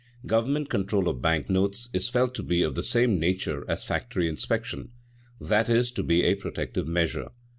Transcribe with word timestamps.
Government 0.25 0.67
control 0.67 1.07
of 1.07 1.21
bank 1.21 1.47
notes 1.47 1.91
is 1.93 2.09
felt 2.09 2.33
to 2.33 2.41
be 2.41 2.63
of 2.63 2.73
the 2.73 2.81
same 2.81 3.19
nature 3.19 3.63
as 3.69 3.83
factory 3.83 4.27
inspection, 4.27 4.89
that 5.39 5.69
is, 5.69 5.91
to 5.91 6.01
be 6.01 6.23
a 6.23 6.33
protective 6.33 6.87
measure. 6.87 7.29